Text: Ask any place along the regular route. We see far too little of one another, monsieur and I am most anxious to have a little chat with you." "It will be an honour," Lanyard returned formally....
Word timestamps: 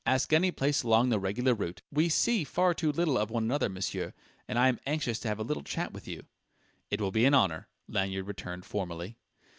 Ask 0.03 0.33
any 0.33 0.49
place 0.49 0.81
along 0.81 1.09
the 1.09 1.19
regular 1.19 1.53
route. 1.53 1.83
We 1.91 2.09
see 2.09 2.43
far 2.43 2.73
too 2.73 2.91
little 2.91 3.19
of 3.19 3.29
one 3.29 3.43
another, 3.43 3.69
monsieur 3.69 4.15
and 4.47 4.57
I 4.57 4.67
am 4.67 4.77
most 4.77 4.83
anxious 4.87 5.19
to 5.19 5.27
have 5.27 5.37
a 5.37 5.43
little 5.43 5.61
chat 5.61 5.93
with 5.93 6.07
you." 6.07 6.25
"It 6.89 6.99
will 6.99 7.11
be 7.11 7.25
an 7.25 7.35
honour," 7.35 7.67
Lanyard 7.87 8.25
returned 8.25 8.65
formally.... 8.65 9.19